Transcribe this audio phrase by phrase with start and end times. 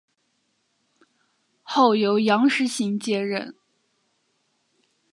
[1.61, 3.53] 后由杨时行接任。